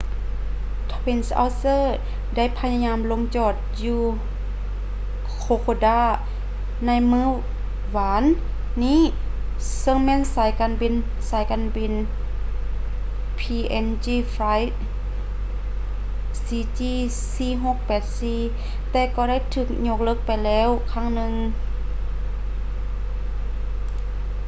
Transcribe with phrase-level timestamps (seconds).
[0.91, 1.81] twin otter
[2.35, 3.53] ໄດ້ພະຍາຍາມລົງຈອດ
[3.83, 4.01] ຢູ່
[5.43, 5.99] kokoda
[6.85, 7.25] ໃນມື້
[7.95, 8.23] ວານ
[8.83, 9.01] ນີ້
[9.81, 10.93] ເຊິ່ງແມ່ນສາຍການບິນ
[11.29, 11.93] ສາຍການບິນ
[13.39, 14.71] png flight
[16.45, 18.21] cg4684
[18.91, 21.33] ແຕ່ກໍໄດ້ຖືກຍົກເລີກໄປແລ້ວຄັ້ງໜຶ່ງ